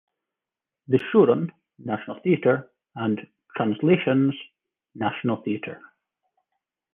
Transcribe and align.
"The 0.87 0.97
Shaughraun", 0.97 1.51
National 1.77 2.19
Theatre 2.21 2.71
and 2.95 3.27
"Translations", 3.55 4.33
National 4.95 5.37
Theatre. 5.43 5.79